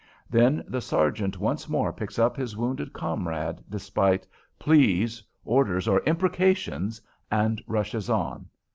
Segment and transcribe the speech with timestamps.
[0.31, 4.25] Then the sergeant once more picks up his wounded comrade, despite
[4.57, 8.47] pleas, orders, or imprecations, and rushes on.